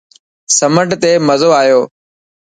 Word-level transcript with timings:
سمنڊ 0.57 0.89
تي 1.01 1.11
مزو 1.27 1.49
آيو. 1.61 1.81